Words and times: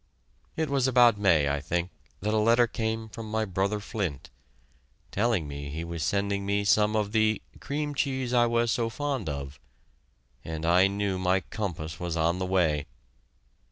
It 0.55 0.67
was 0.67 0.87
about 0.87 1.19
May, 1.19 1.47
I 1.47 1.59
think, 1.61 1.91
that 2.21 2.33
a 2.33 2.39
letter 2.39 2.65
came 2.65 3.07
from 3.07 3.29
my 3.29 3.45
brother 3.45 3.79
Flint, 3.79 4.31
telling 5.11 5.47
me 5.47 5.69
he 5.69 5.83
was 5.83 6.01
sending 6.01 6.43
me 6.43 6.63
some 6.65 6.95
of 6.95 7.11
the 7.11 7.39
"cream 7.59 7.93
cheese 7.93 8.33
I 8.33 8.47
was 8.47 8.71
so 8.71 8.89
fond 8.89 9.29
of" 9.29 9.59
and 10.43 10.65
I 10.65 10.87
knew 10.87 11.19
my 11.19 11.41
compass 11.41 11.99
was 11.99 12.17
on 12.17 12.39
the 12.39 12.47
way. 12.47 12.87